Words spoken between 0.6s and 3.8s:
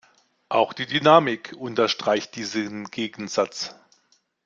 die Dynamik unterstreicht diesen Gegensatz.